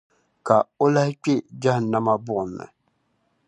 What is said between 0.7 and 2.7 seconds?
o lahi kpe Jahannama buɣum ni.